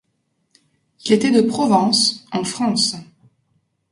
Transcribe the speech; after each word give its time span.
Il 1.05 1.11
était 1.13 1.29
de 1.29 1.41
Provence 1.43 2.25
en 2.31 2.43
France. 2.43 2.95